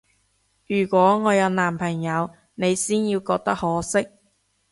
[0.65, 4.07] 如果我有男朋友，你先要覺得可惜